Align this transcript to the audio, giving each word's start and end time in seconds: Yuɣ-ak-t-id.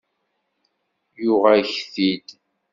Yuɣ-ak-t-id. 1.23 2.27